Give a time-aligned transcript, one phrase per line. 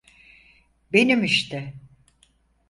[0.93, 1.73] Benim işte.